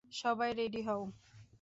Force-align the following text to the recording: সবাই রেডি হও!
সবাই 0.13 0.49
রেডি 0.53 0.81
হও! 0.87 1.01